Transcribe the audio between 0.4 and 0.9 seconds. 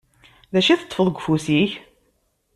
D acu i